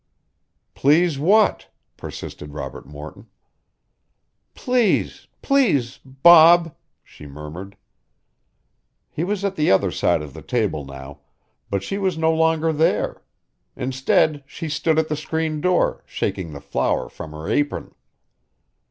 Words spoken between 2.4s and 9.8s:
Robert Morton. "Please please Bob," she murmured. He was at the